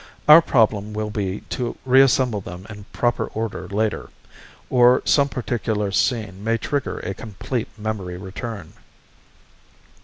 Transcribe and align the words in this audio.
Our 0.27 0.41
problem 0.41 0.93
will 0.93 1.11
be 1.11 1.41
to 1.51 1.77
reassemble 1.85 2.41
them 2.41 2.65
in 2.71 2.85
proper 2.91 3.27
order 3.27 3.67
later. 3.67 4.09
Or 4.67 5.03
some 5.05 5.29
particular 5.29 5.91
scene 5.91 6.43
may 6.43 6.57
trigger 6.57 6.97
a 7.01 7.13
complete 7.13 7.67
memory 7.77 8.17
return. 8.17 8.73